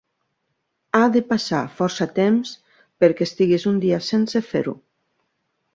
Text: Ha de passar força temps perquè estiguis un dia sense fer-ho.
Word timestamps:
Ha 0.99 1.01
de 1.15 1.21
passar 1.33 1.59
força 1.81 2.09
temps 2.17 2.55
perquè 3.05 3.29
estiguis 3.29 3.69
un 3.75 3.79
dia 3.87 4.05
sense 4.11 4.45
fer-ho. 4.53 4.77